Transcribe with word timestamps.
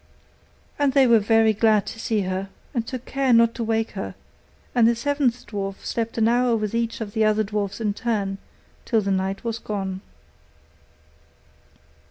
And 0.79 0.93
they 0.93 1.05
were 1.05 1.19
very 1.19 1.53
glad 1.53 1.85
to 1.85 1.99
see 1.99 2.21
her, 2.21 2.49
and 2.73 2.87
took 2.87 3.05
care 3.05 3.31
not 3.31 3.53
to 3.53 3.63
wake 3.63 3.91
her; 3.91 4.15
and 4.73 4.87
the 4.87 4.95
seventh 4.95 5.45
dwarf 5.45 5.85
slept 5.85 6.17
an 6.17 6.27
hour 6.27 6.55
with 6.55 6.73
each 6.73 7.01
of 7.01 7.13
the 7.13 7.23
other 7.23 7.43
dwarfs 7.43 7.79
in 7.79 7.93
turn, 7.93 8.39
till 8.83 9.01
the 9.01 9.11
night 9.11 9.43
was 9.43 9.59
gone. 9.59 10.01